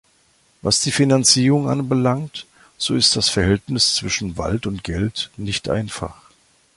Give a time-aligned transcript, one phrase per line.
[0.63, 2.47] Was die Finanzierung anbelangt,
[2.79, 6.31] so ist das Verhältnis zwischen Wald und Geld nicht einfach.